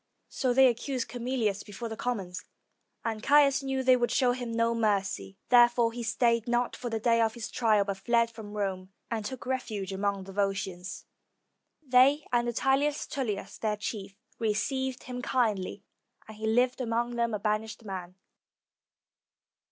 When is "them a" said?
17.15-17.39